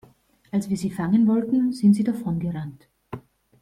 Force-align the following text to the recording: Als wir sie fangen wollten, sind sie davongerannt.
Als 0.49 0.67
wir 0.67 0.77
sie 0.77 0.89
fangen 0.89 1.27
wollten, 1.27 1.73
sind 1.73 1.93
sie 1.93 2.03
davongerannt. 2.03 2.87